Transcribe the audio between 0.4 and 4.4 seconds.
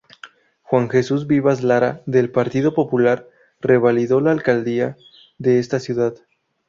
Juan Jesús Vivas Lara del Partido Popular revalidó la